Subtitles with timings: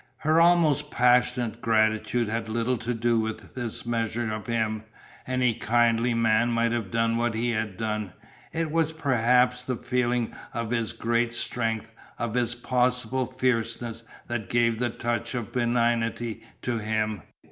[0.17, 4.83] Her almost passionate gratitude had little to do with this measure of him;
[5.27, 8.13] any kindly man might have done what he had done.
[8.51, 14.79] It was perhaps the feeling of his great strength, of his possible fierceness that gave
[14.79, 17.21] the touch of benignity to him.